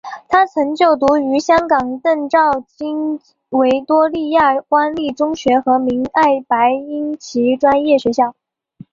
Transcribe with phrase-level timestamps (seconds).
[0.29, 3.19] 他曾经就读于香港邓肇坚
[3.49, 8.33] 维多利亚官立中学和明爱白英奇专业学校。